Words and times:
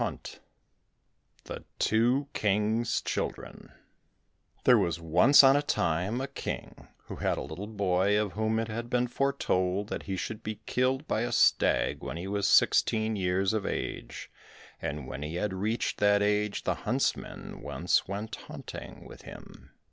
113 0.01 0.39
The 1.43 1.63
Two 1.77 2.27
Kings' 2.33 3.03
Children 3.03 3.71
There 4.63 4.79
was 4.79 4.99
once 4.99 5.43
on 5.43 5.55
a 5.55 5.61
time 5.61 6.19
a 6.19 6.27
King 6.27 6.87
who 7.05 7.17
had 7.17 7.37
a 7.37 7.43
little 7.43 7.67
boy 7.67 8.19
of 8.19 8.31
whom 8.31 8.57
it 8.57 8.67
had 8.67 8.89
been 8.89 9.05
foretold 9.05 9.89
that 9.89 10.01
he 10.09 10.15
should 10.15 10.41
be 10.41 10.61
killed 10.65 11.07
by 11.07 11.21
a 11.21 11.31
stag 11.31 12.01
when 12.01 12.17
he 12.17 12.27
was 12.27 12.47
sixteen 12.47 13.15
years 13.15 13.53
of 13.53 13.63
age, 13.63 14.31
and 14.81 15.05
when 15.05 15.21
he 15.21 15.35
had 15.35 15.53
reached 15.53 15.99
that 15.99 16.23
age 16.23 16.63
the 16.63 16.73
huntsmen 16.73 17.61
once 17.61 18.07
went 18.07 18.37
hunting 18.47 19.05
with 19.05 19.21
him. 19.21 19.69